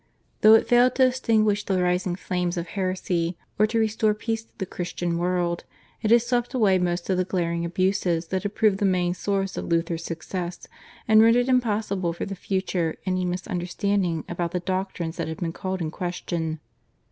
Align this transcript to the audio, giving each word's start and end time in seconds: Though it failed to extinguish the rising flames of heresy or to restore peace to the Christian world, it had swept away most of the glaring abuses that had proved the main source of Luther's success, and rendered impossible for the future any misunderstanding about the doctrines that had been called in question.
Though 0.41 0.55
it 0.55 0.67
failed 0.67 0.95
to 0.95 1.05
extinguish 1.05 1.63
the 1.63 1.79
rising 1.79 2.15
flames 2.15 2.57
of 2.57 2.69
heresy 2.69 3.37
or 3.59 3.67
to 3.67 3.77
restore 3.77 4.15
peace 4.15 4.43
to 4.45 4.57
the 4.57 4.65
Christian 4.65 5.19
world, 5.19 5.63
it 6.01 6.09
had 6.09 6.19
swept 6.23 6.55
away 6.55 6.79
most 6.79 7.07
of 7.11 7.17
the 7.17 7.23
glaring 7.23 7.63
abuses 7.65 8.29
that 8.29 8.41
had 8.41 8.55
proved 8.55 8.79
the 8.79 8.85
main 8.85 9.13
source 9.13 9.57
of 9.57 9.65
Luther's 9.67 10.03
success, 10.03 10.67
and 11.07 11.21
rendered 11.21 11.47
impossible 11.47 12.13
for 12.13 12.25
the 12.25 12.33
future 12.33 12.95
any 13.05 13.25
misunderstanding 13.25 14.23
about 14.27 14.53
the 14.53 14.59
doctrines 14.59 15.17
that 15.17 15.27
had 15.27 15.37
been 15.37 15.53
called 15.53 15.81
in 15.83 15.91
question. 15.91 16.59